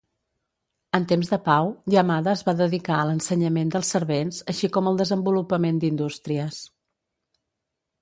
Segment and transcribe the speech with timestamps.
[0.99, 5.01] En temps de pau, Yamada es va dedicar a l'ensenyament dels servents així com al
[5.05, 6.63] desenvolupament d'indústries.